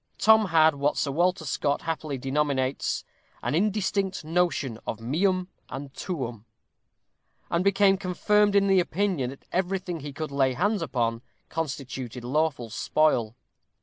[0.17, 3.05] Tom had what Sir Walter Scott happily denominates
[3.43, 6.43] "an indistinct notion of meum and tuum,"
[7.51, 12.71] and became confirmed in the opinion that everything he could lay hands upon constituted lawful
[12.71, 13.35] spoil.